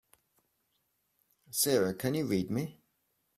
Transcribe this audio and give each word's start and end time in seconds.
Sara 1.51 1.93
can 1.93 2.15
you 2.15 2.25
read 2.25 2.49
me? 2.49 2.81